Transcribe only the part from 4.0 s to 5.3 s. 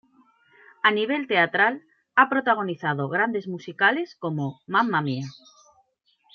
como "Mamma Mia!